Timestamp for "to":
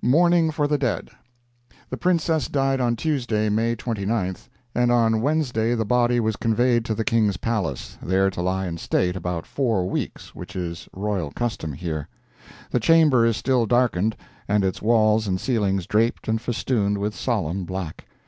6.84-6.94, 8.30-8.42